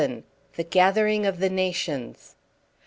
[0.55, 2.33] THE GATHERING OF THE NATIONS.